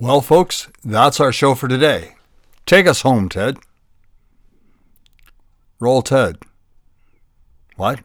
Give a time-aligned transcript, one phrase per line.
[0.00, 2.16] Well, folks, that's our show for today.
[2.66, 3.58] Take us home, Ted.
[5.78, 6.38] Roll Ted.
[7.76, 8.00] What?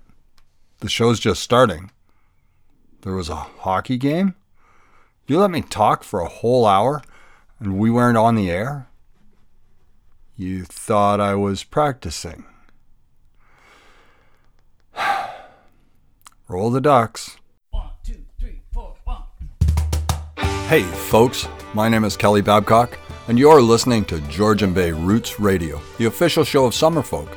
[0.81, 1.89] The show's just starting.
[3.01, 4.35] There was a hockey game?
[5.25, 7.01] You let me talk for a whole hour
[7.59, 8.87] and we weren't on the air?
[10.35, 12.45] You thought I was practicing.
[16.47, 17.38] Roll the ducks.
[20.69, 25.81] Hey, folks, my name is Kelly Babcock, and you're listening to Georgian Bay Roots Radio,
[25.97, 27.35] the official show of Summerfolk.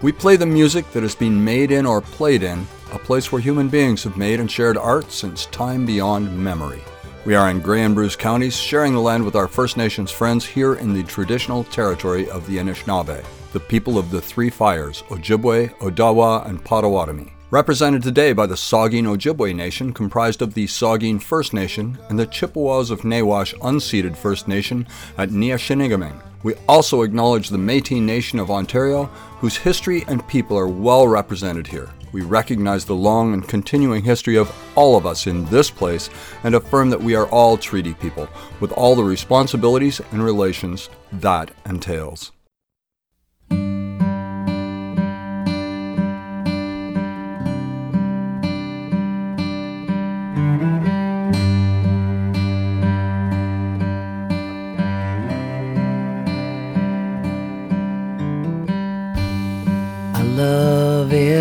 [0.00, 3.42] We play the music that has been made in or played in a place where
[3.42, 6.80] human beings have made and shared art since time beyond memory.
[7.24, 10.46] We are in Grey and Bruce counties, sharing the land with our First Nations friends
[10.46, 15.74] here in the traditional territory of the Anishinaabe, the people of the Three Fires, Ojibwe,
[15.78, 17.32] Odawa, and Potawatomi.
[17.50, 22.26] Represented today by the Saugeen Ojibwe Nation, comprised of the Saugeen First Nation and the
[22.26, 26.22] Chippewas of Nawash Unceded First Nation at Neyaashiinigmiing.
[26.42, 29.04] We also acknowledge the Métis Nation of Ontario,
[29.40, 31.88] whose history and people are well represented here.
[32.12, 36.10] We recognize the long and continuing history of all of us in this place
[36.44, 38.28] and affirm that we are all treaty people,
[38.60, 42.30] with all the responsibilities and relations that entails.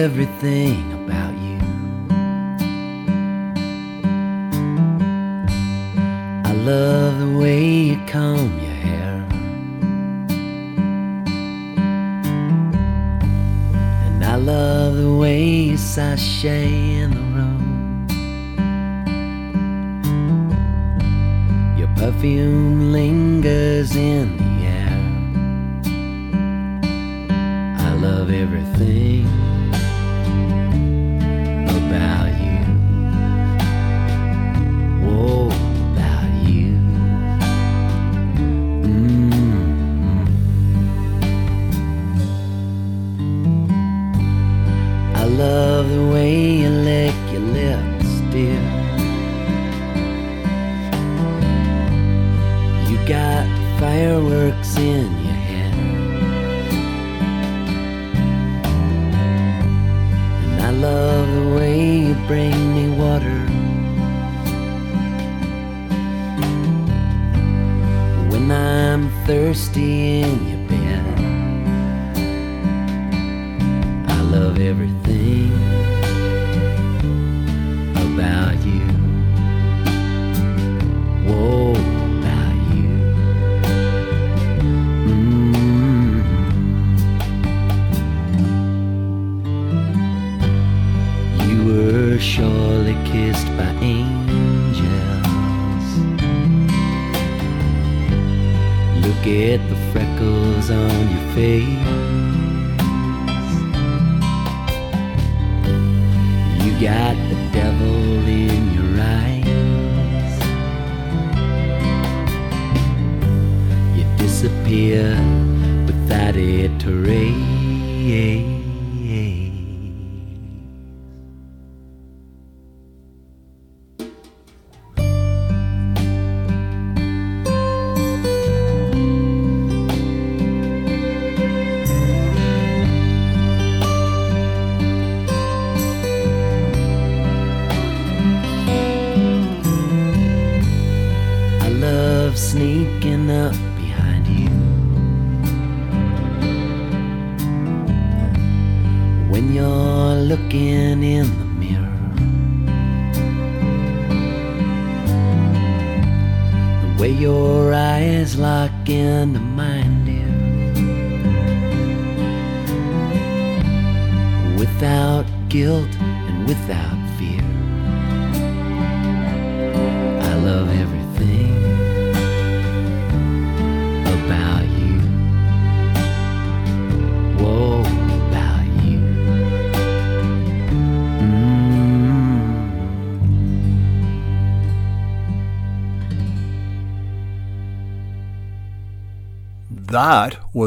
[0.03, 1.59] Everything about you.
[6.45, 9.27] I love the way you comb your hair.
[14.05, 16.69] And I love the way you sashay
[17.01, 17.65] in the road.
[21.79, 24.97] Your perfume lingers in the air.
[27.87, 29.46] I love everything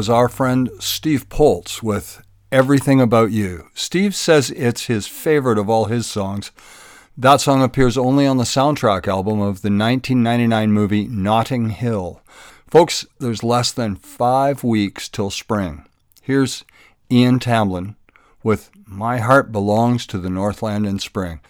[0.01, 3.67] was our friend Steve Poltz with Everything About You.
[3.75, 6.49] Steve says it's his favorite of all his songs
[7.15, 12.19] That song appears only on the soundtrack album of the 1999 movie Notting Hill.
[12.65, 15.85] Folks, there's less than five weeks till spring.
[16.23, 16.65] Here's
[17.11, 17.95] Ian Tamblyn
[18.41, 21.41] with My Heart Belongs to the Northland in Spring.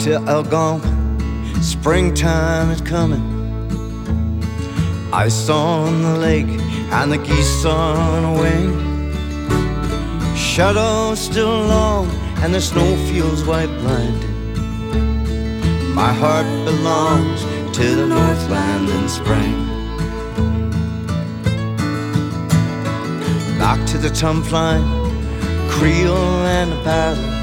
[0.00, 1.60] To Algonquin.
[1.60, 3.20] Springtime is coming.
[5.12, 6.46] Ice on the lake
[6.92, 8.70] and the geese on a wing.
[10.36, 12.08] Shadows still long
[12.42, 14.54] and the snow feels white blinding.
[15.94, 17.42] My heart belongs
[17.76, 19.66] to the Northland in spring.
[23.58, 24.86] Back to the tumpline,
[25.68, 27.37] Creole and the paddle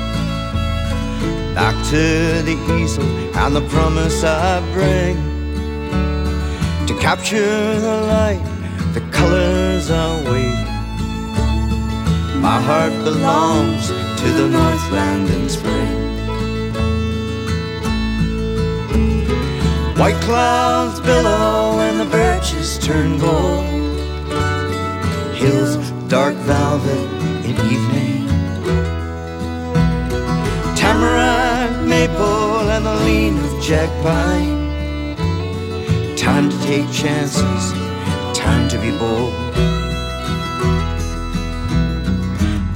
[1.55, 3.05] back to the easel
[3.37, 5.15] and the promise I bring
[6.85, 8.43] to capture the light,
[8.93, 10.73] the colors are waiting.
[12.41, 15.95] My heart belongs to the Northland in spring.
[19.97, 23.63] White clouds billow and the birches turn gold.
[25.35, 25.77] Hills
[26.09, 27.09] dark velvet
[27.45, 28.14] in evening
[32.07, 35.15] maple, and the lean of jack pine.
[36.15, 37.63] Time to take chances,
[38.37, 39.33] time to be bold.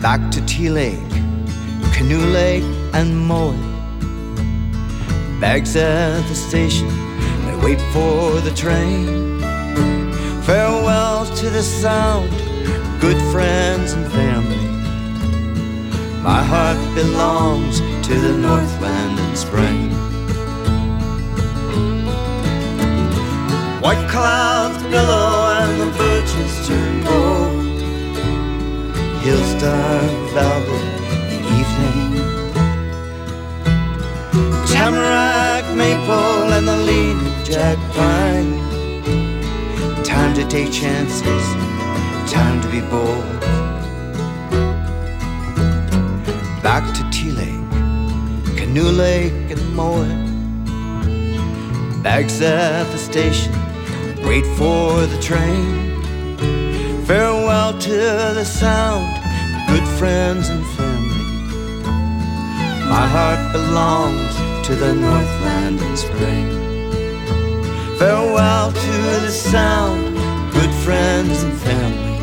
[0.02, 1.12] Back to Tea Lake,
[1.94, 3.60] Canoe Lake, and Mowat.
[5.40, 6.90] Bags at the station,
[7.46, 9.40] they wait for the train.
[10.44, 12.32] Farewell to the sound,
[13.00, 14.66] good friends and family.
[16.22, 19.90] My heart belongs to the Northland spring.
[23.84, 25.30] White clouds billow
[25.62, 27.80] and the birches turn gold.
[29.24, 30.90] Hills dark velvet
[31.34, 32.12] in evening.
[34.74, 38.52] Tamarack, maple, and the lean jack pine.
[40.04, 41.46] Time to take chances,
[42.30, 43.40] time to be bold.
[46.62, 47.59] Back to Lake,
[48.70, 50.28] Canoe Lake, and Mowat.
[52.04, 53.52] Bags at the station,
[54.24, 56.00] wait for the train.
[57.08, 59.08] Farewell to the sound,
[59.70, 61.26] good friends and family.
[62.88, 64.36] My heart belongs
[64.68, 66.48] to the Northland in spring.
[67.98, 68.92] Farewell to
[69.26, 70.16] the sound,
[70.54, 72.20] good friends and family.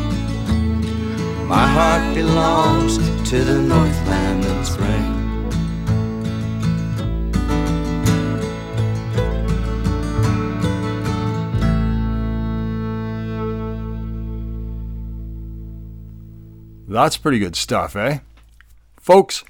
[1.45, 2.99] My heart belongs
[3.31, 4.86] to the Northland in spring.
[16.97, 18.21] That's pretty good stuff, eh?
[18.99, 19.43] Folks,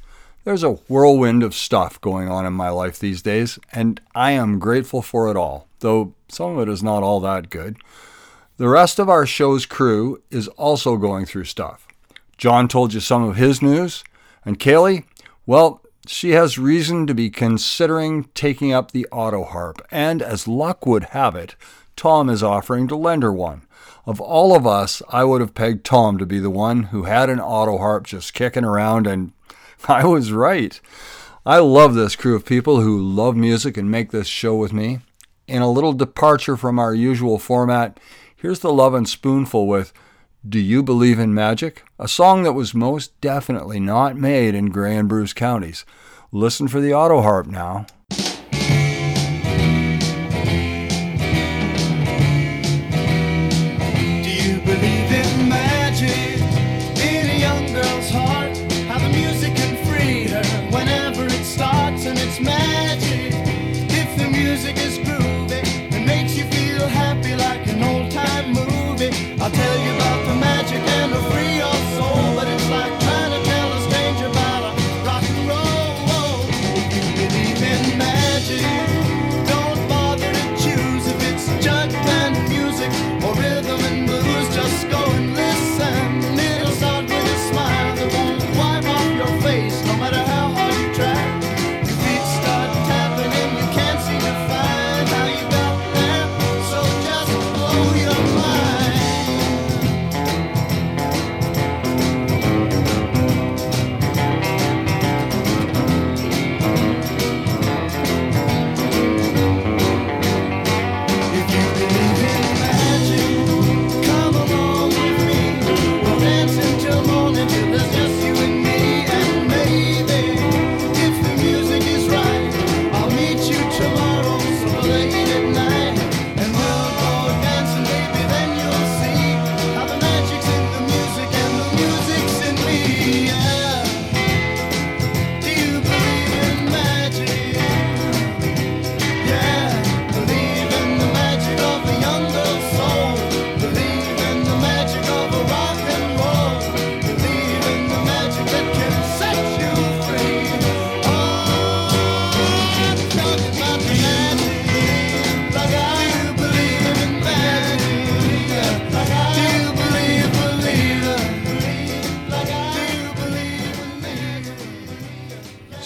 [0.44, 4.60] there's a whirlwind of stuff going on in my life these days, and I am
[4.60, 7.78] grateful for it all, though some of it is not all that good.
[8.58, 11.88] The rest of our show's crew is also going through stuff.
[12.38, 14.04] John told you some of his news,
[14.44, 15.06] and Kaylee,
[15.46, 20.86] well, she has reason to be considering taking up the auto harp, and as luck
[20.86, 21.56] would have it,
[21.96, 23.62] Tom is offering to lend her one.
[24.08, 27.30] Of all of us, I would have pegged Tom to be the one who had
[27.30, 29.34] an auto harp just kicking around, and
[29.90, 30.80] I was right.
[31.46, 35.00] I love this crew of people who love music and make this show with me.
[35.46, 38.00] In a little departure from our usual format,
[38.34, 39.92] here's the Lovin' Spoonful with
[40.48, 41.84] Do You Believe in Magic?
[42.00, 45.84] A song that was most definitely not made in Grey and Bruce counties.
[46.32, 47.86] Listen for the auto harp now.
[54.68, 55.07] Believe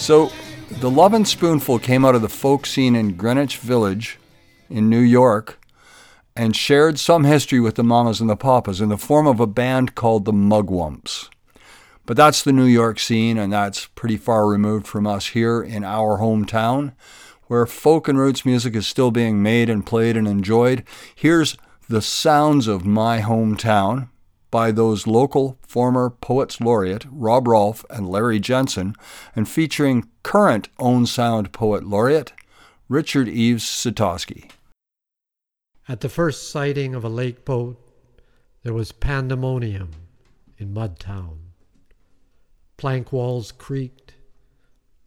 [0.01, 0.31] So,
[0.79, 4.17] the Lovin' Spoonful came out of the folk scene in Greenwich Village
[4.67, 5.63] in New York
[6.35, 9.45] and shared some history with the Mamas and the Papas in the form of a
[9.45, 11.29] band called the Mugwumps.
[12.07, 15.83] But that's the New York scene, and that's pretty far removed from us here in
[15.83, 16.93] our hometown,
[17.45, 20.83] where folk and roots music is still being made and played and enjoyed.
[21.13, 21.57] Here's
[21.89, 24.09] The Sounds of My Hometown
[24.51, 28.95] by those local former Poets Laureate Rob Rolfe and Larry Jensen,
[29.35, 32.33] and featuring current Owen Sound Poet Laureate
[32.89, 34.51] Richard Yves Sitoski.
[35.87, 37.77] At the first sighting of a lake boat,
[38.63, 39.91] there was pandemonium
[40.57, 41.37] in Mudtown.
[42.77, 44.13] Plank walls creaked,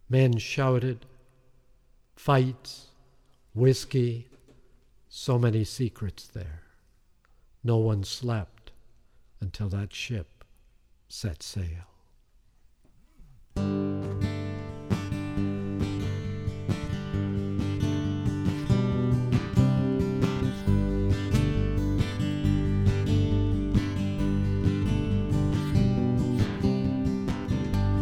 [0.09, 1.05] men shouted,
[2.15, 2.87] fights,
[3.53, 4.27] whiskey,
[5.07, 6.63] so many secrets there.
[7.63, 8.54] No one slept
[9.41, 10.43] until that ship
[11.07, 11.65] set sail.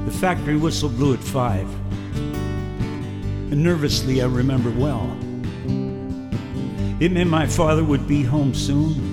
[0.05, 1.67] The factory whistle blew at five.
[3.51, 5.15] And nervously, I remember well.
[6.99, 9.12] It meant my father would be home soon.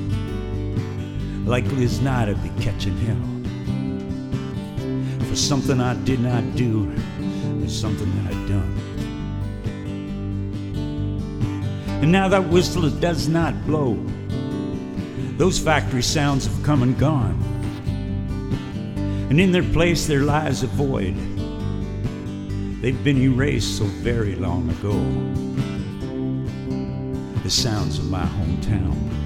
[1.51, 3.27] Likely as not, I'd be catching hell
[5.27, 6.89] for something I did not do
[7.61, 8.73] or something that I'd done.
[12.03, 13.99] And now that whistle it does not blow.
[15.39, 17.51] Those factory sounds have come and gone
[19.31, 21.17] and in their place there lies a void.
[22.81, 24.95] They've been erased so very long ago.
[27.43, 29.20] The sounds of my hometown.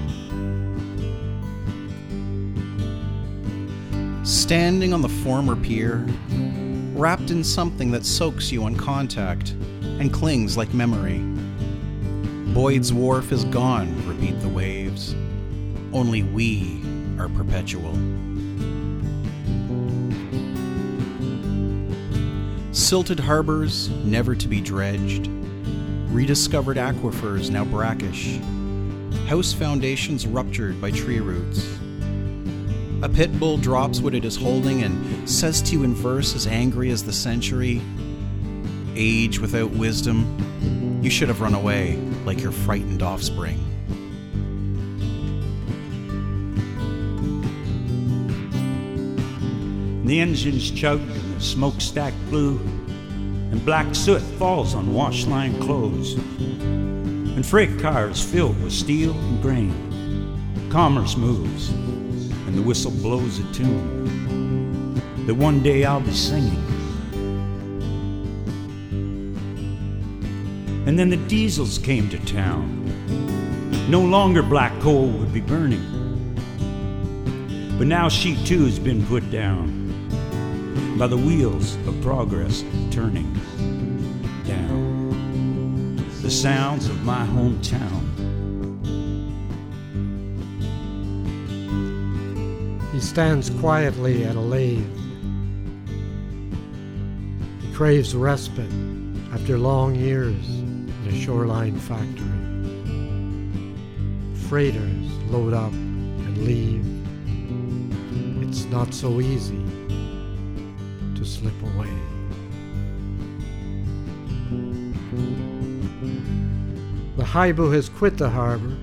[4.25, 6.03] Standing on the former pier,
[6.95, 9.51] wrapped in something that soaks you on contact
[9.99, 11.19] and clings like memory.
[12.51, 15.13] Boyd's Wharf is gone, repeat the waves.
[15.93, 16.81] Only we
[17.19, 17.93] are perpetual.
[22.71, 25.29] Silted harbors, never to be dredged.
[26.09, 28.39] Rediscovered aquifers, now brackish.
[29.27, 31.74] House foundations ruptured by tree roots.
[33.05, 36.47] A pit bull drops what it is holding and says to you in verse as
[36.47, 37.79] angry as the century
[38.95, 43.59] Age without wisdom, you should have run away like your frightened offspring.
[50.07, 56.15] The engines chug and the smokestack blue, and black soot falls on washline clothes.
[56.15, 60.69] And freight cars filled with steel and grain.
[60.71, 61.69] Commerce moves,
[62.55, 64.95] the whistle blows a tune
[65.25, 66.63] that one day I'll be singing.
[70.87, 72.83] And then the diesels came to town.
[73.89, 75.83] No longer black coal would be burning.
[77.77, 79.83] But now she too has been put down
[80.97, 83.33] by the wheels of progress turning
[84.45, 85.97] down.
[86.21, 88.04] The sounds of my hometown.
[93.05, 94.83] Stands quietly at a lathe.
[97.61, 98.69] He craves respite
[99.31, 102.27] after long years in a shoreline factory.
[104.49, 106.85] Freighters load up and leave.
[108.45, 109.63] It's not so easy
[111.15, 111.93] to slip away.
[117.15, 118.75] The Hibou has quit the harbor.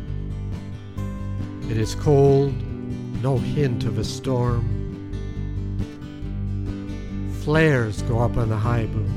[1.69, 2.55] It is cold,
[3.23, 4.69] no hint of a storm.
[7.45, 9.09] Flares go up on the Hibou.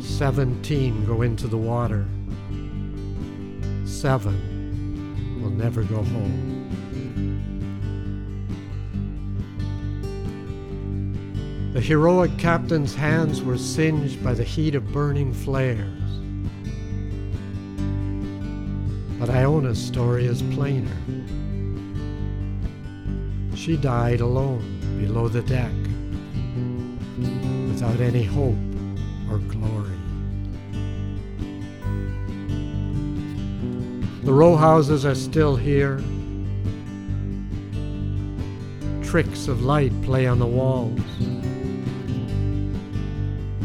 [0.00, 2.06] Seventeen go into the water.
[3.84, 6.60] Seven will never go home.
[11.72, 15.98] The heroic captain's hands were singed by the heat of burning flares.
[19.18, 20.96] But Iona's story is plainer.
[23.62, 25.70] She died alone below the deck,
[27.68, 28.58] without any hope
[29.30, 30.00] or glory.
[34.24, 36.02] The row houses are still here.
[39.04, 40.98] Tricks of light play on the walls.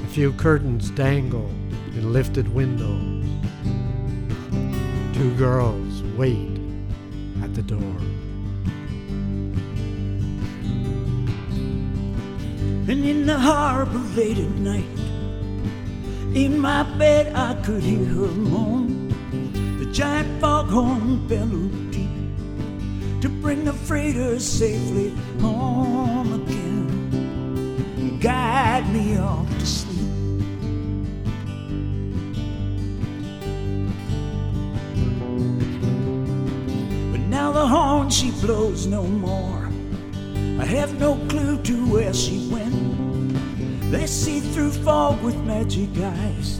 [0.04, 1.50] A few curtains dangle
[1.96, 3.26] in lifted windows.
[5.18, 6.60] Two girls wait
[7.42, 7.96] at the door.
[12.90, 14.86] And in the harbor late at night,
[16.34, 19.10] in my bed I could hear her moan.
[19.80, 22.10] The giant foghorn bellowed deep
[23.22, 25.10] to bring the freighter safely
[25.42, 29.98] home again and guide me off to sleep.
[37.12, 39.70] But now the horn she blows no more.
[40.60, 43.92] I have no clue to where she went.
[43.92, 46.60] They see through fog with magic eyes.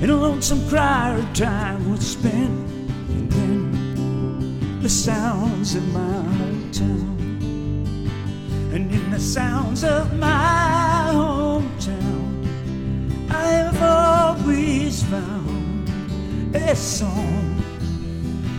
[0.00, 2.70] In a lonesome cry her time was spent.
[3.10, 7.18] And then the sounds of my hometown.
[8.72, 12.46] And in the sounds of my hometown,
[13.30, 15.88] I have always found
[16.54, 17.62] a song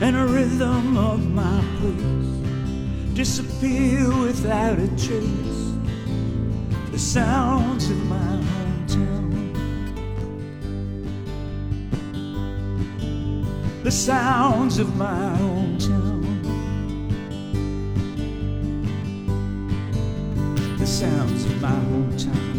[0.01, 2.18] and a rhythm of my place
[3.19, 5.73] disappear without a trace.
[6.91, 8.15] The sounds of my
[8.49, 9.53] hometown.
[13.83, 16.23] The sounds of my hometown.
[20.77, 22.58] The sounds of my hometown.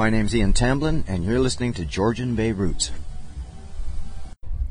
[0.00, 2.90] My name's Ian Tamblyn, and you're listening to Georgian Bay Roots.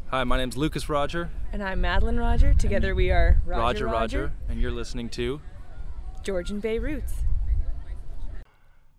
[0.08, 1.30] Hi, my name's Lucas Roger.
[1.54, 2.56] And I'm Madeline Roger.
[2.56, 5.40] Together we are Roger Roger Roger, and you're listening to
[6.24, 7.14] Georgian Bay Roots.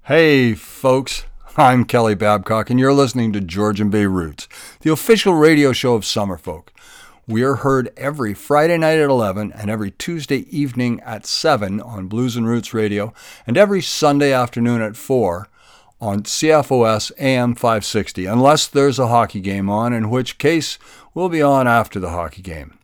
[0.05, 1.25] Hey, folks.
[1.57, 4.47] I'm Kelly Babcock, and you're listening to Georgian Bay Roots,
[4.83, 6.69] the official radio show of Summerfolk.
[7.27, 12.07] We are heard every Friday night at 11 and every Tuesday evening at 7 on
[12.07, 13.13] Blues and Roots Radio,
[13.49, 15.49] and every Sunday afternoon at 4
[16.01, 20.79] on CFOS AM 560, unless there's a hockey game on, in which case
[21.15, 22.79] we'll be on after the hockey game.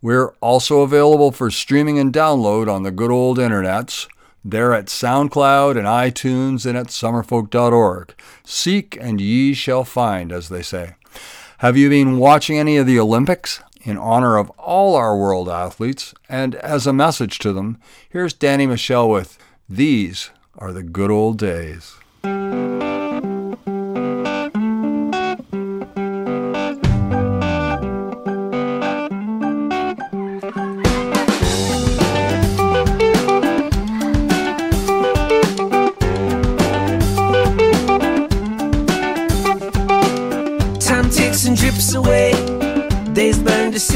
[0.00, 4.08] We're also available for streaming and download on the good old internets.
[4.44, 8.14] They're at SoundCloud and iTunes and at summerfolk.org.
[8.44, 10.94] Seek and ye shall find, as they say.
[11.58, 13.62] Have you been watching any of the Olympics?
[13.84, 18.64] In honor of all our world athletes, and as a message to them, here's Danny
[18.66, 21.96] Michel with These Are the Good Old Days.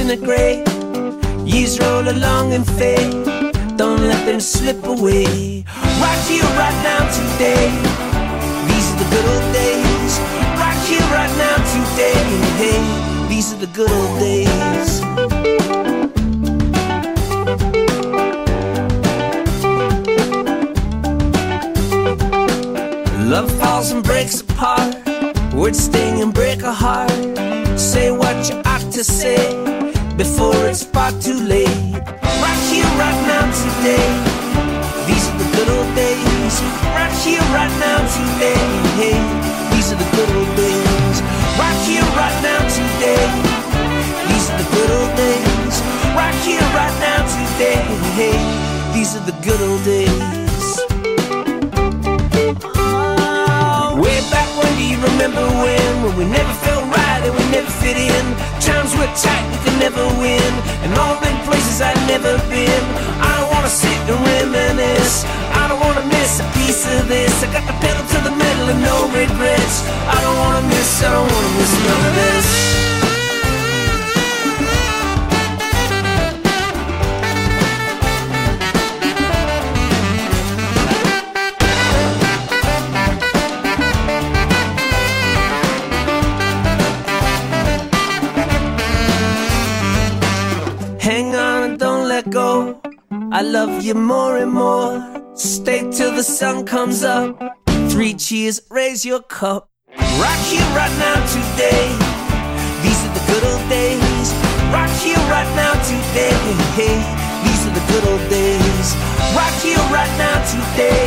[0.06, 1.46] Burn, disintegrate.
[1.46, 3.12] Years roll along and fade.
[3.76, 5.64] Don't let them slip away.
[6.00, 7.70] Right here, right now, today.
[8.68, 10.18] These are the good old days.
[10.58, 12.14] Right here, right now, today.
[12.56, 15.02] Hey, these are the good old days.
[23.30, 24.94] Love falls and breaks apart.
[25.52, 27.10] Words sting and break a heart.
[27.78, 29.65] Say what you ought to say
[30.16, 31.68] before it's far too late.
[32.40, 34.08] Right here, right now, today.
[35.04, 36.54] These are the good old days.
[36.96, 38.60] Right here, right now, today.
[38.96, 39.18] Hey,
[39.72, 41.16] these are the good old days.
[41.60, 43.24] Right here, right now, today.
[44.28, 45.76] These are the good old days.
[46.16, 47.80] Right here, right now, today.
[48.16, 48.36] Hey,
[48.94, 50.80] these are the good old days.
[52.64, 55.92] Oh, way back when, do you remember when?
[56.04, 58.24] When we never felt right and we never fit in.
[58.62, 60.52] Times were tight, we could never win.
[60.86, 62.84] And all them places I'd never been.
[63.18, 65.26] I don't wanna sit and reminisce.
[65.50, 67.34] I don't wanna miss a piece of this.
[67.42, 69.76] I got the pedal to the metal and no regrets.
[70.06, 72.75] I don't wanna miss, I don't wanna miss none of this.
[93.56, 94.92] Love you more and more.
[95.34, 97.30] Stay till the sun comes up.
[97.88, 99.70] Three cheers, raise your cup.
[100.24, 101.88] Right here, right now, today.
[102.84, 104.28] These are the good old days.
[104.76, 106.36] Right here, right now, today.
[106.76, 107.00] Hey,
[107.44, 108.88] these are the good old days.
[109.32, 111.06] Right here, right now, today.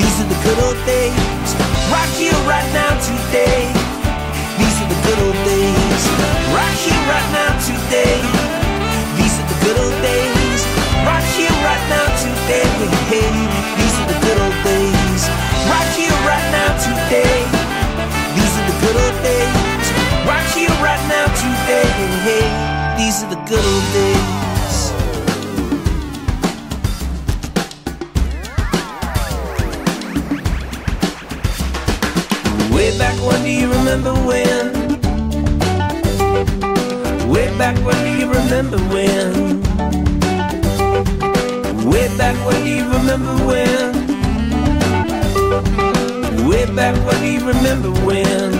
[0.00, 1.48] These are the good old days.
[1.92, 3.60] Right here, right now, today.
[4.56, 6.02] These are the good old days.
[6.56, 8.16] Right here, right now, today.
[9.20, 10.31] These are the good old days
[11.62, 12.66] right now, today.
[13.10, 13.30] Hey,
[13.78, 15.22] these are the good old days.
[15.70, 17.38] Right here, right now, today.
[18.36, 19.86] These are the good old days.
[20.26, 21.88] Right here, right now, today.
[22.26, 22.46] Hey,
[22.98, 24.42] these are the good old days.
[32.74, 34.72] Way back when do you remember when?
[37.30, 39.71] Way back when do you remember when?
[42.12, 43.92] Way back when, do you remember when?
[46.46, 48.52] Way back when, do you remember when?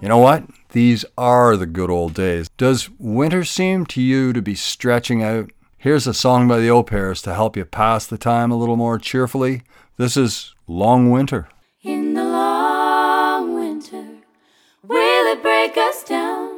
[0.00, 0.44] You know what?
[0.70, 2.48] These are the good old days.
[2.56, 5.50] Does winter seem to you to be stretching out?
[5.76, 8.76] Here's a song by the Au Pairs to help you pass the time a little
[8.76, 9.60] more cheerfully.
[9.98, 11.50] This is Long Winter.
[11.82, 14.06] In the long winter,
[14.82, 16.49] will it break us down?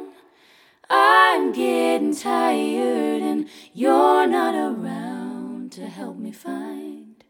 [0.95, 7.23] I'm getting tired and you're not around to help me find.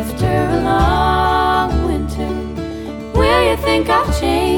[0.00, 2.28] After a long winter,
[3.18, 4.51] will you think I've changed?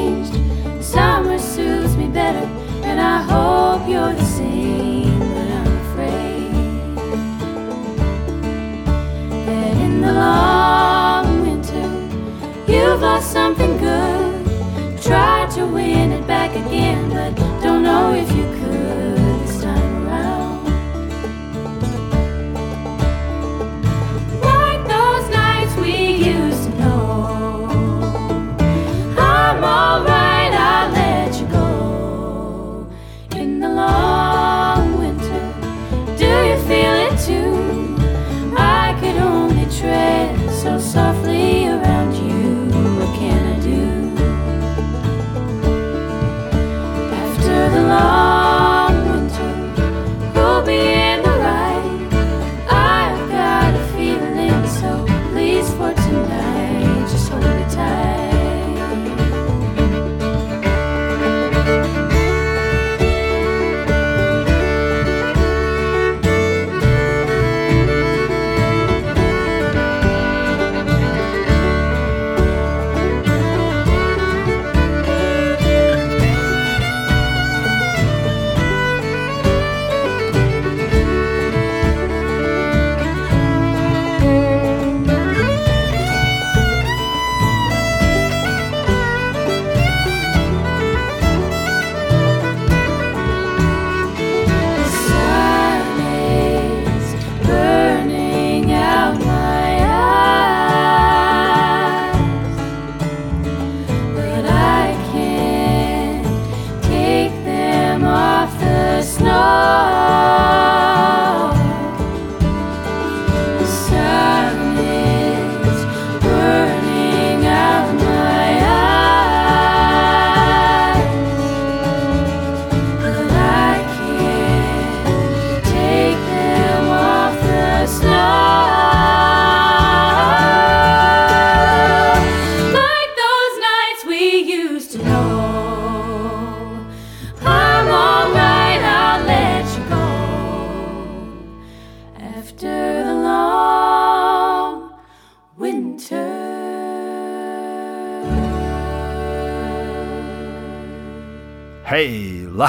[16.75, 18.54] Again, but don't know if you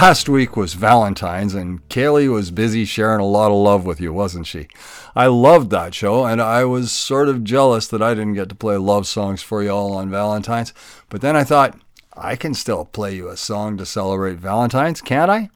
[0.03, 4.13] last week was Valentine's, and Kaylee was busy sharing a lot of love with you,
[4.13, 4.69] wasn't she?
[5.15, 8.55] I loved that show, and I was sort of jealous that I didn't get to
[8.55, 10.75] play love songs for you all on Valentine's.
[11.09, 11.81] But then I thought,
[12.15, 15.49] I can still play you a song to celebrate Valentine's, can't I?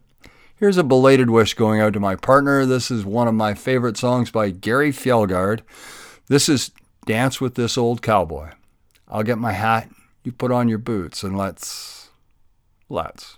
[0.56, 2.64] Here's a belated wish going out to my partner.
[2.64, 5.60] This is one of my favorite songs by Gary Fjellgaard.
[6.28, 6.70] This is
[7.04, 8.52] Dance with This Old Cowboy.
[9.06, 9.90] I'll get my hat,
[10.24, 12.08] you put on your boots, and let's.
[12.88, 13.36] Let's.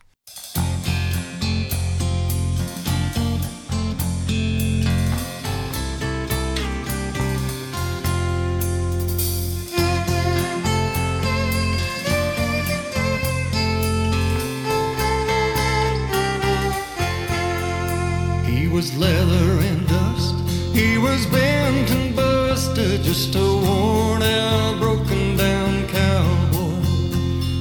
[18.72, 20.34] Was leather and dust.
[20.72, 26.80] He was bent and busted, just a worn out, broken down cowboy.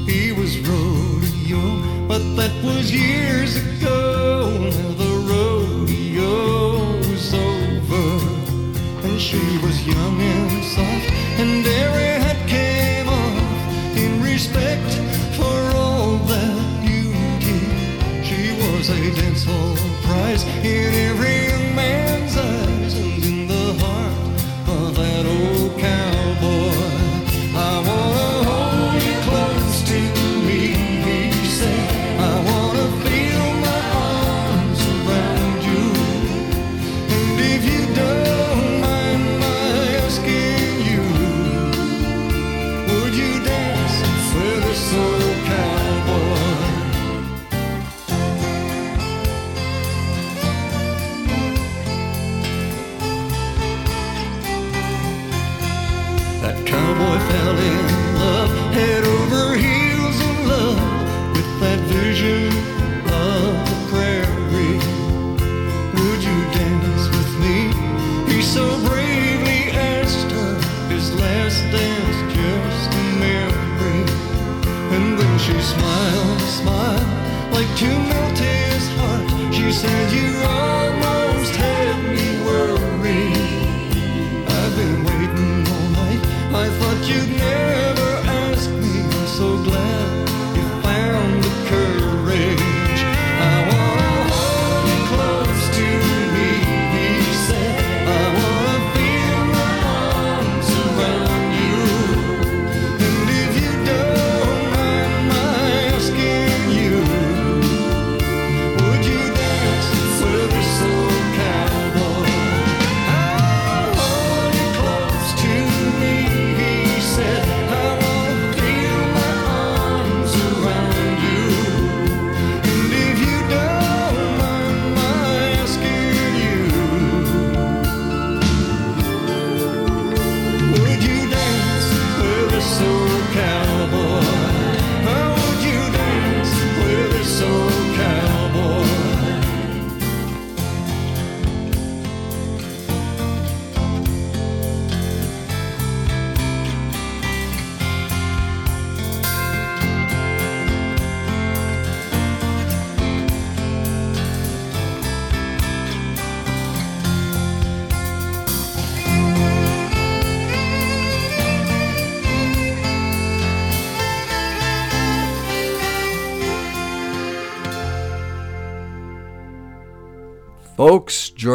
[0.09, 4.51] He was rodeo, but that was years ago.
[4.57, 13.09] Now the rodeo was over, and she was young and soft, and every hat came
[13.09, 14.91] off in respect
[15.35, 17.59] for all that beauty.
[18.23, 19.90] She was a dance hall
[20.43, 22.10] prize in every young
[79.81, 80.60] said, You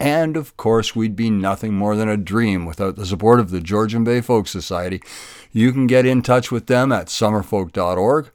[0.00, 3.60] And of course, we'd be nothing more than a dream without the support of the
[3.60, 5.02] Georgian Bay Folk Society.
[5.52, 8.30] You can get in touch with them at summerfolk.org.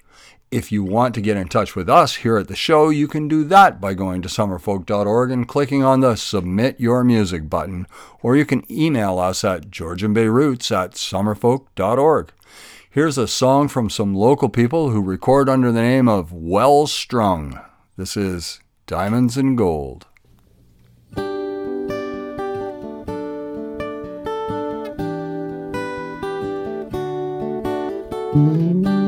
[0.51, 3.29] If you want to get in touch with us here at the show, you can
[3.29, 7.87] do that by going to summerfolk.org and clicking on the Submit Your Music button,
[8.21, 12.33] or you can email us at georgianbayroots at summerfolk.org.
[12.89, 17.57] Here's a song from some local people who record under the name of Well Strung.
[17.95, 20.05] This is Diamonds and Gold.
[28.33, 29.00] She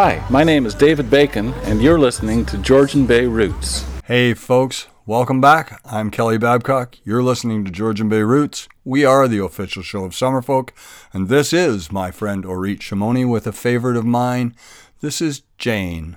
[0.00, 3.84] Hi, my name is David Bacon, and you're listening to Georgian Bay Roots.
[4.04, 5.80] Hey, folks, welcome back.
[5.84, 6.94] I'm Kelly Babcock.
[7.02, 8.68] You're listening to Georgian Bay Roots.
[8.84, 10.70] We are the official show of Summerfolk,
[11.12, 14.54] and this is my friend Orit Shimoni with a favorite of mine.
[15.00, 16.16] This is Jane.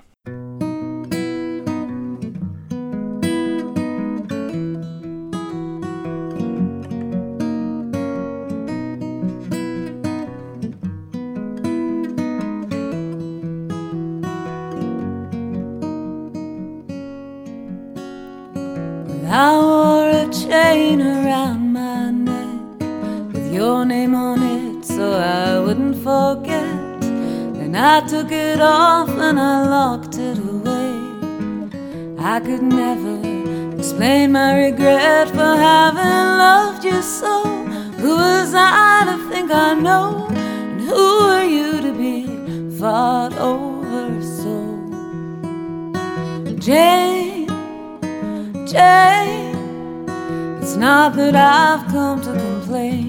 [27.84, 30.92] I took it off and I locked it away.
[32.16, 33.16] I could never
[33.76, 37.42] explain my regret for having loved you so.
[38.02, 40.28] Who was I to think I know?
[40.30, 41.04] And who
[41.34, 42.26] are you to be
[42.78, 44.54] fought over so?
[46.60, 47.48] Jane.
[48.64, 50.08] Jane,
[50.62, 53.01] it's not that I've come to complain.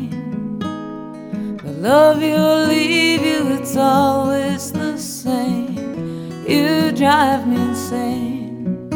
[1.83, 5.75] Love you or leave you, it's always the same.
[6.47, 8.87] You drive me insane.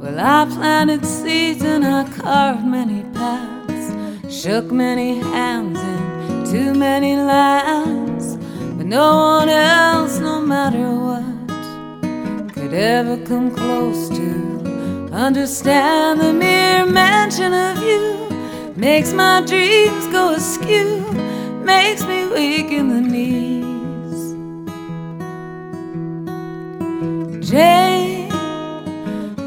[0.00, 7.14] Well, I planted seeds and I carved many paths, shook many hands in too many
[7.16, 8.38] lands.
[8.78, 16.86] But no one else, no matter what could ever come close to understand the mere
[16.86, 18.25] mention of you
[18.76, 21.00] makes my dreams go askew,
[21.64, 24.34] makes me weak in the knees.
[27.48, 28.30] Jane,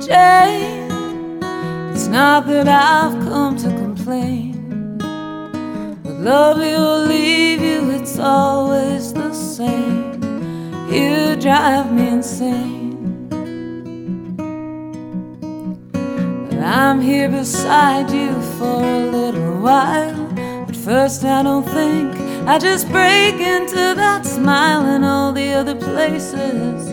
[0.01, 1.43] Jane,
[1.93, 9.13] it's not that I've come to complain, but love you or leave you, it's always
[9.13, 10.23] the same.
[10.89, 12.78] You drive me insane.
[16.79, 20.27] I'm here beside you for a little while.
[20.65, 22.15] But first, I don't think
[22.47, 26.87] I just break into that smile, and all the other places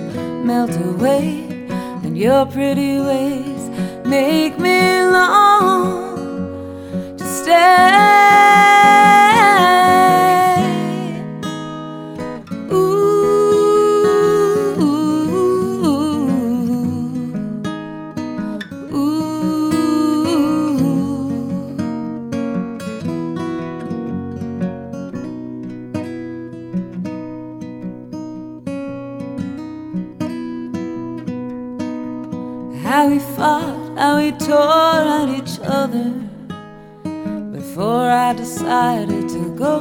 [0.45, 1.47] melt away.
[2.03, 3.62] And your pretty ways
[4.05, 5.97] make me long
[7.16, 8.66] to stay.
[34.47, 36.09] Tore at each other
[37.51, 39.79] before I decided to go.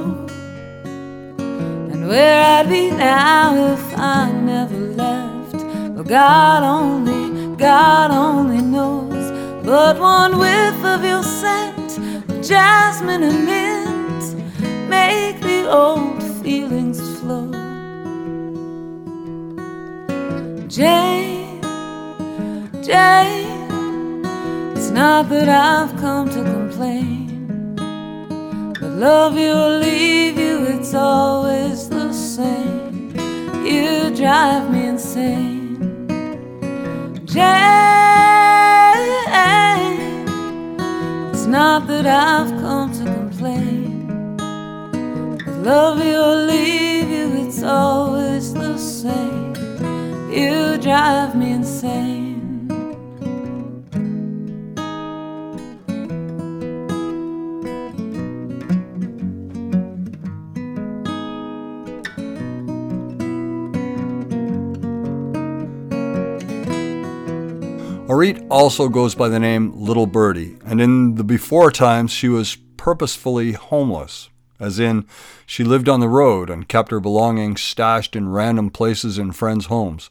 [1.91, 5.57] And where I'd be now if I never left.
[5.93, 9.25] Well, God only, God only knows.
[9.63, 11.99] But one whiff of your scent,
[12.43, 14.23] jasmine and mint,
[14.89, 17.51] make the old feelings flow.
[20.67, 21.61] Jane,
[22.81, 23.54] Jane,
[24.95, 27.75] not that I've come to complain,
[28.79, 33.11] but love you or leave you, it's always the same.
[33.65, 36.07] You drive me insane.
[37.25, 37.43] Jane,
[41.33, 44.37] it's not that I've come to complain,
[45.43, 49.55] but love you or leave you, it's always the same.
[50.31, 51.44] You drive me
[68.25, 72.57] Orit also goes by the name Little Birdie, and in the before times she was
[72.75, 74.29] purposefully homeless.
[74.59, 75.05] as in,
[75.45, 79.67] she lived on the road and kept her belongings stashed in random places in friends'
[79.67, 80.09] homes.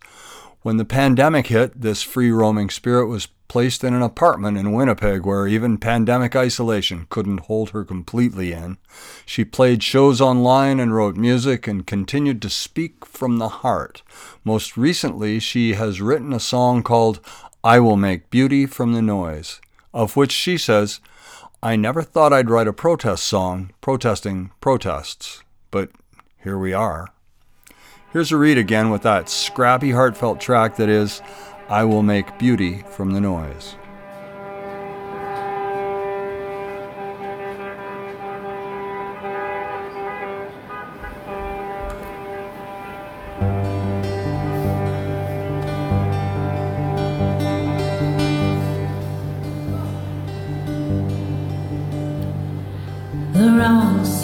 [0.62, 5.26] When the pandemic hit, this free roaming spirit was placed in an apartment in Winnipeg
[5.26, 8.78] where even pandemic isolation couldn't hold her completely in.
[9.26, 14.02] She played shows online and wrote music and continued to speak from the heart.
[14.44, 17.20] Most recently, she has written a song called
[17.64, 19.58] I Will Make Beauty from the Noise,
[19.94, 21.00] of which she says,
[21.62, 25.88] I never thought I'd write a protest song protesting protests, but
[26.42, 27.08] here we are.
[28.12, 31.22] Here's Orit again with that scrappy, heartfelt track that is
[31.70, 33.76] I Will Make Beauty from the Noise.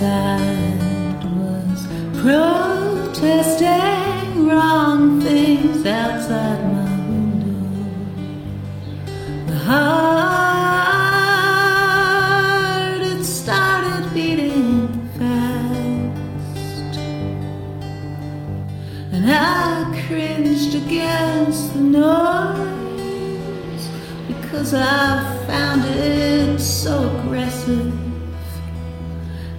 [0.00, 1.80] Side was
[2.22, 3.68] protesting
[4.48, 7.60] wrong things outside my window.
[9.46, 10.20] The heart
[13.02, 14.88] it started beating
[15.18, 16.92] fast,
[19.12, 22.70] and I cringed against the noise
[24.28, 27.99] because I found it so aggressive.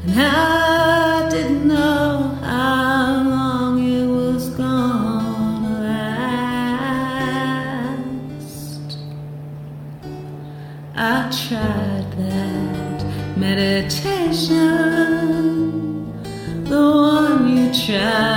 [0.04, 5.80] And I didn't know how long it was gonna
[7.14, 7.38] last.
[10.96, 13.06] I tried that
[13.38, 14.58] meditation,
[16.64, 18.31] the one you tried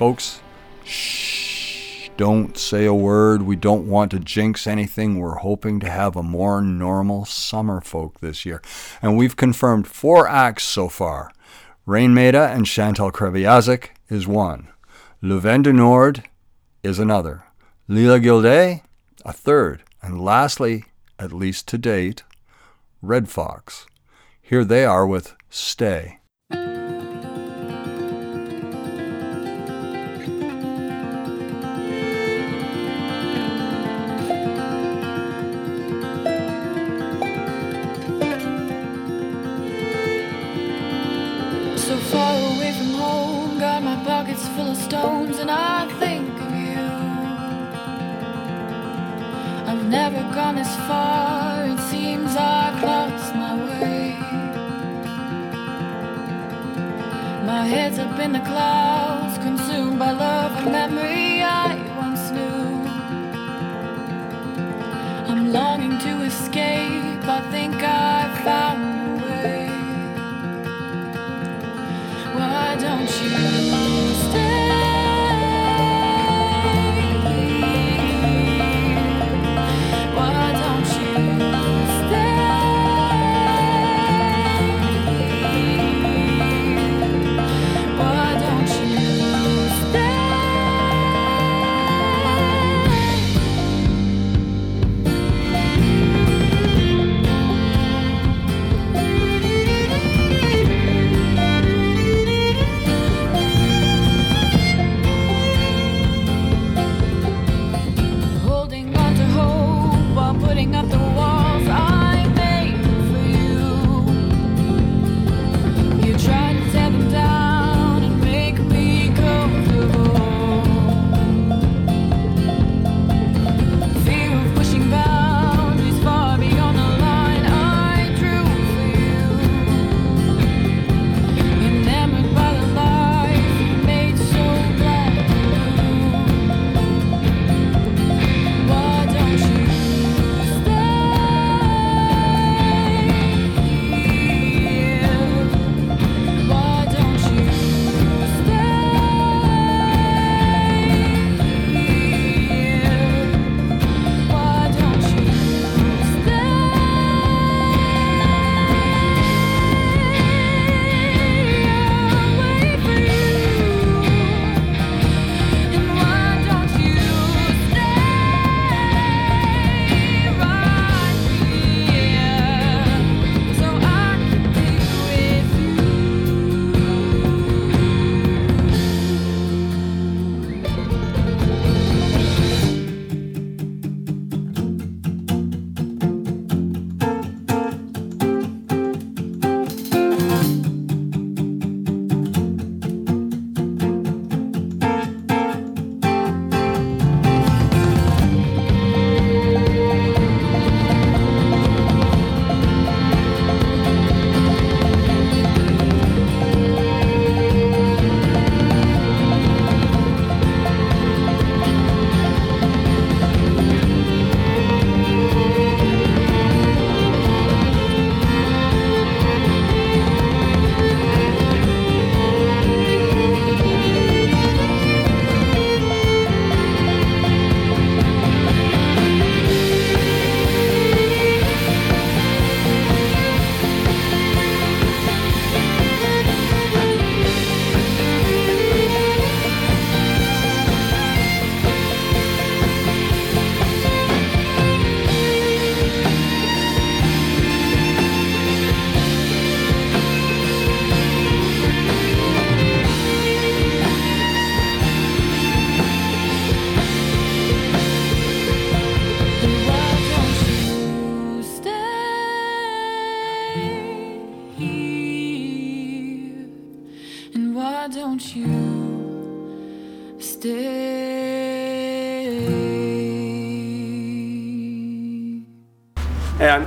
[0.00, 0.40] Folks,
[0.82, 3.42] shh, don't say a word.
[3.42, 5.18] We don't want to jinx anything.
[5.18, 8.62] We're hoping to have a more normal Summerfolk this year.
[9.02, 11.30] And we've confirmed four acts so far.
[11.84, 14.68] Raine Maida and Chantal Kreviazuk is one.
[15.20, 16.24] Le Vent du Nord
[16.82, 17.44] is another.
[17.86, 18.82] Leela Gilday,
[19.26, 19.82] a third.
[20.00, 20.86] And lastly,
[21.18, 22.22] at least to date,
[23.02, 23.84] Red Fox.
[24.40, 26.19] Here they are with Stay.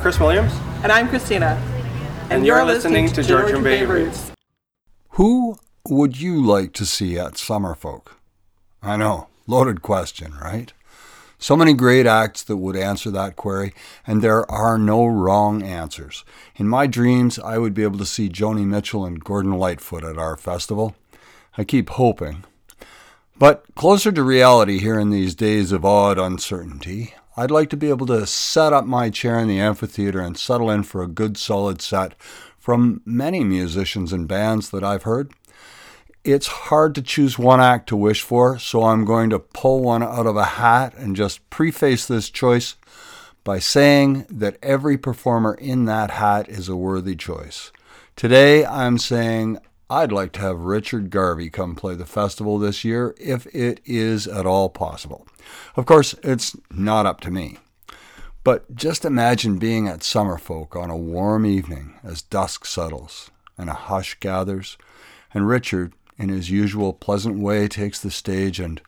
[0.04, 0.52] Chris Williams.
[0.84, 1.56] And I'm Christina.
[2.30, 4.34] And, you're, listening, to Georgian Bay Roots.
[5.12, 5.56] Who
[5.88, 8.08] would you like to see at Summerfolk?
[8.82, 10.74] I know, loaded question, right?
[11.40, 13.74] So many great acts that would answer that query,
[14.06, 16.26] and there are no wrong answers.
[16.58, 20.18] In my dreams, I would be able to see Joni Mitchell and Gordon Lightfoot at
[20.18, 20.98] our festival.
[21.58, 22.44] I keep hoping.
[23.40, 27.90] But closer to reality here in these days of odd uncertainty, I'd like to be
[27.90, 31.36] able to set up my chair in the amphitheater and settle in for a good
[31.36, 32.14] solid set
[32.60, 35.34] from many musicians and bands that I've heard.
[36.24, 40.04] It's hard to choose one act to wish for, so I'm going to pull one
[40.04, 42.76] out of a hat and just preface this choice
[43.44, 47.72] by saying that every performer in that hat is a worthy choice.
[48.16, 49.58] Today I'm saying
[49.90, 54.28] I'd like to have Richard Garvey come play the festival this year if it is
[54.28, 55.28] at all possible.
[55.76, 57.58] Of course, it's not up to me.
[58.44, 63.74] But just imagine being at Summerfolk on a warm evening as dusk settles and a
[63.74, 64.78] hush gathers,
[65.34, 68.82] and Richard, in his usual pleasant way, takes the stage and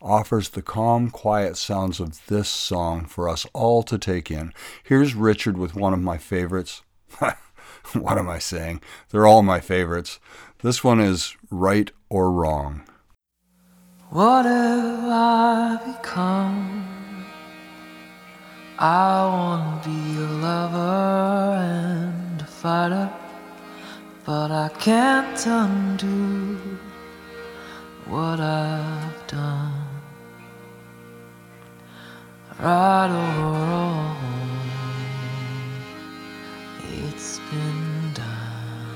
[0.00, 4.52] offers the calm, quiet sounds of this song for us all to take in.
[4.82, 6.82] Here's Richard with one of my favorites.
[7.92, 8.80] what am I saying?
[9.10, 10.18] They're all my favorites.
[10.62, 12.82] This one is Right or Wrong.
[14.12, 17.24] What have I become?
[18.78, 23.10] I wanna be a lover and a fighter,
[24.26, 26.58] but I can't undo
[28.04, 29.72] what I've done.
[32.60, 34.16] Right or wrong,
[37.00, 38.92] it's been done.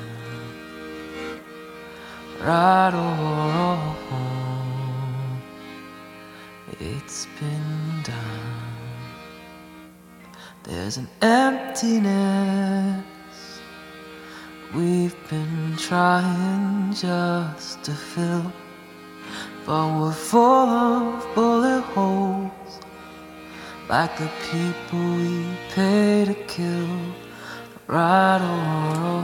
[2.44, 4.05] Right or wrong,
[6.80, 8.76] it's been done.
[10.62, 13.04] There's an emptiness
[14.74, 18.52] we've been trying just to fill,
[19.64, 22.80] but we're full of bullet holes
[23.88, 26.98] like the people we pay to kill.
[27.86, 28.58] Right or
[29.00, 29.15] wrong,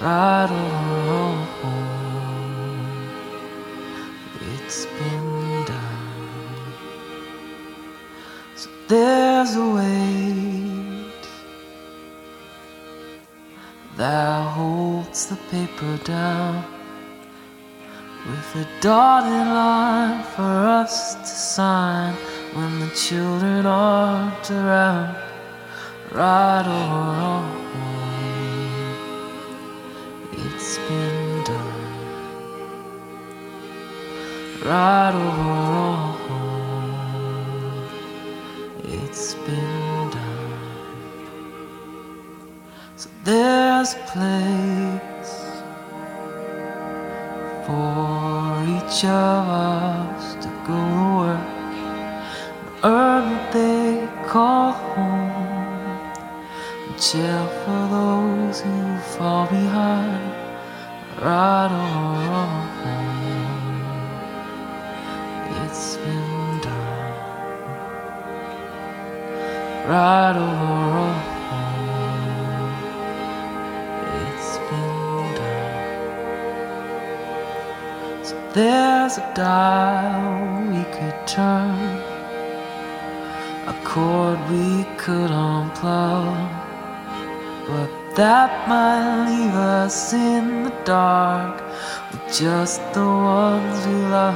[0.00, 0.70] Right or
[1.08, 1.46] wrong,
[4.40, 6.08] it's been done.
[8.54, 11.26] So there's a weight
[13.96, 16.64] that holds the paper down
[18.24, 20.42] with a dotted line for
[20.80, 22.14] us to sign
[22.54, 25.16] when the children aren't around.
[26.12, 27.97] Right or wrong,
[30.88, 31.84] been done.
[34.64, 36.16] Right over wrong,
[38.84, 40.98] it's been done.
[42.96, 45.34] So there's a place
[47.66, 51.58] for each of us to go to work
[52.82, 55.48] what they call home.
[56.98, 60.17] Jail for those who fall behind,
[61.20, 61.78] right or
[62.30, 62.68] wrong.
[65.64, 67.12] It's been done,
[69.88, 70.54] right or
[70.94, 71.22] wrong.
[74.22, 75.84] It's been done.
[78.24, 81.78] So there's a dial we could turn,
[83.66, 86.47] a chord we could unplug,
[88.18, 91.62] that might leave us in the dark
[92.10, 94.34] with just the ones we love,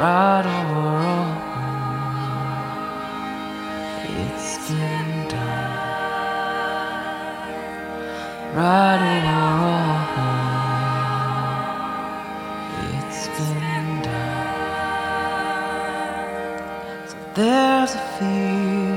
[0.00, 1.36] right or wrong.
[4.24, 5.76] It's been done,
[8.56, 10.08] right or wrong.
[12.94, 14.48] It's been done.
[17.08, 18.96] So there's a fear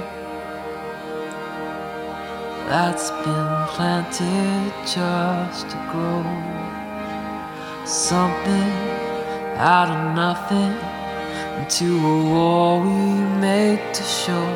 [2.69, 3.46] that's been
[3.77, 6.25] planted just to grow.
[7.85, 8.71] Something
[9.55, 10.73] out of nothing
[11.59, 12.89] into a war we
[13.39, 14.47] make to show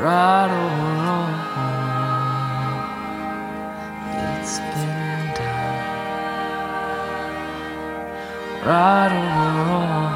[0.00, 0.70] right or
[1.02, 1.34] wrong.
[4.38, 5.80] It's been done.
[8.64, 9.26] Right or
[9.66, 10.07] wrong.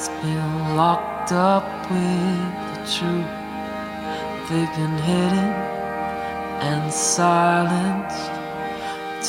[0.00, 3.34] That's been locked up with the truth.
[4.48, 5.52] They've been hidden
[6.68, 8.30] and silenced,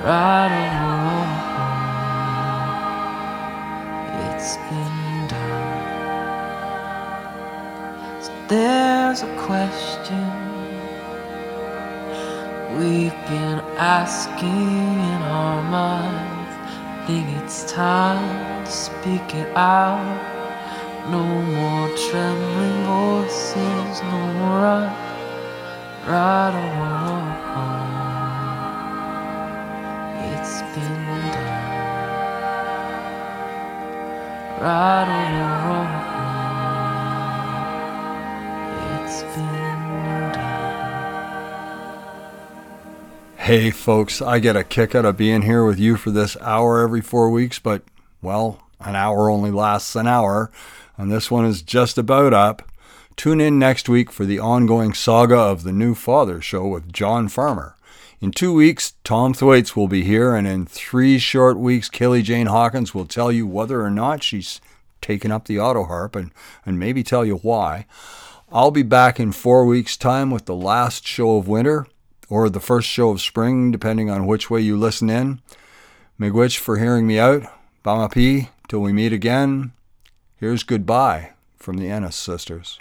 [0.04, 0.71] right or
[19.32, 21.10] speak it out.
[21.10, 24.92] No more trembling voices, no more right,
[26.06, 27.32] right or.
[30.34, 31.70] It's been done,
[34.62, 35.28] right or
[35.68, 35.94] wrong.
[39.06, 39.80] It's been
[43.38, 46.82] Hey, folks, I get a kick out of being here with you for this hour
[46.82, 47.84] every four weeks, but,
[48.22, 50.52] well, an hour only lasts an hour,
[50.98, 52.64] and this one is just about up.
[53.16, 57.28] Tune in next week for the ongoing saga of the New Father show with John
[57.28, 57.76] Farmer.
[58.20, 62.48] In two weeks, Tom Thwaites will be here, and in three short weeks, Kelly Jane
[62.48, 64.62] Hawkins will tell you whether or not she's
[65.02, 66.32] taken up the auto harp and,
[66.66, 67.86] and maybe tell you why.
[68.52, 71.88] I'll be back in four weeks' time with the last show of winter
[72.30, 75.42] or the first show of spring, depending on which way you listen in.
[76.20, 77.44] Miigwech for hearing me out.
[77.84, 79.74] Bama Bamapi, till we meet again.
[80.38, 82.80] Here's goodbye from the Ennis sisters.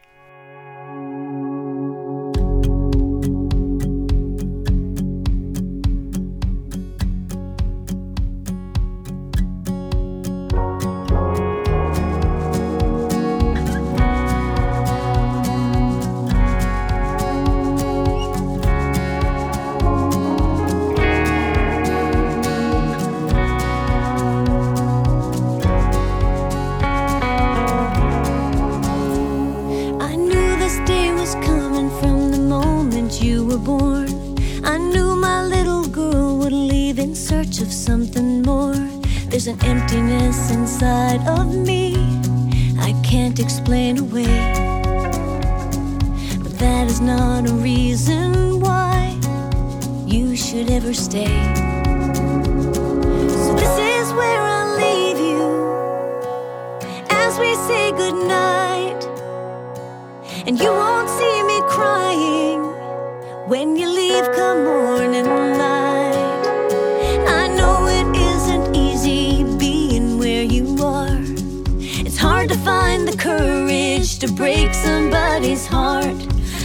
[75.67, 76.17] Heart.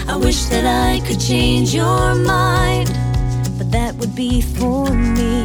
[0.07, 2.89] I wish that I could change your mind,
[3.57, 5.43] but that would be for me.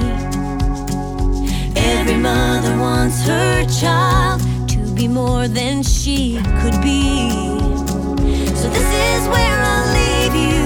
[1.76, 7.30] Every mother wants her child to be more than she could be.
[8.60, 10.64] So this is where I'll leave you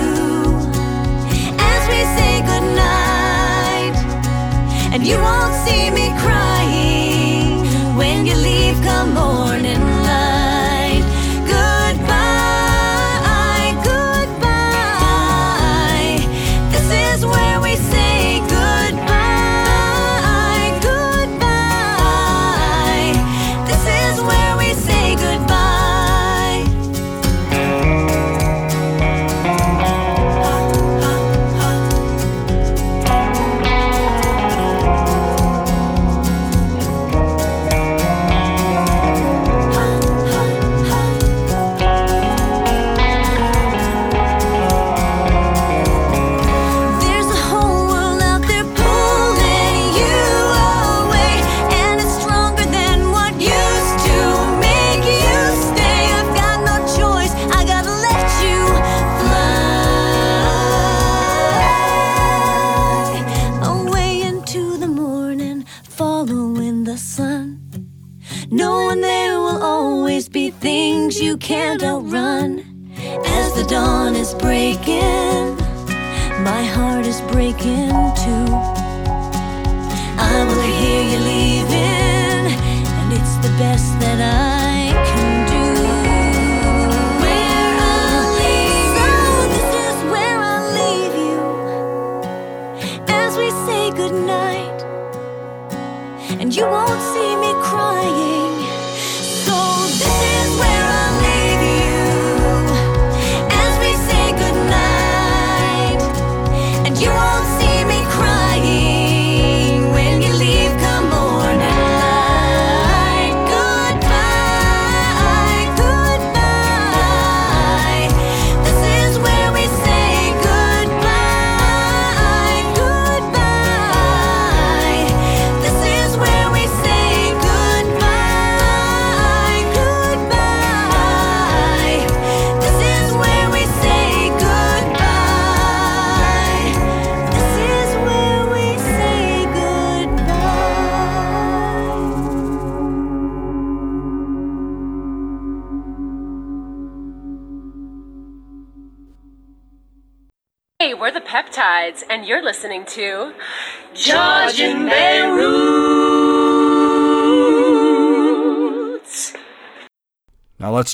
[1.73, 3.97] as we say goodnight.
[4.93, 9.44] And you won't see me crying when you leave come morning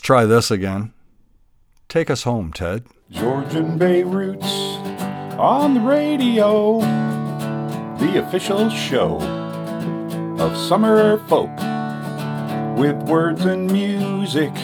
[0.00, 0.94] let's try this again.
[1.86, 2.86] Take us home, Ted.
[3.10, 4.50] Georgian Bay Roots
[5.36, 6.80] on the radio,
[7.98, 9.18] the official show
[10.38, 11.54] of summer folk
[12.78, 14.56] with words and music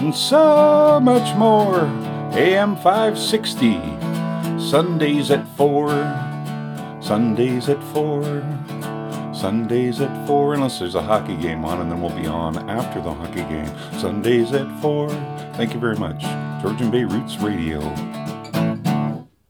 [0.00, 1.80] and so much more.
[2.32, 3.74] AM 560,
[4.58, 5.90] Sundays at 4,
[7.02, 8.22] Sundays at 4,
[9.40, 13.00] Sundays at 4, unless there's a hockey game on, and then we'll be on after
[13.00, 13.72] the hockey game.
[13.98, 15.08] Sundays at 4.
[15.54, 16.20] Thank you very much.
[16.60, 17.80] Georgian Bay Roots Radio.